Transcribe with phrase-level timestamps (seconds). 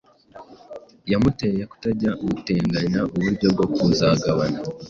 [1.11, 4.59] yamuteye kutajya guteganya uburyo bwo kuzagabana